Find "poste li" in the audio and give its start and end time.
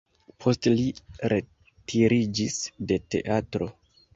0.45-0.85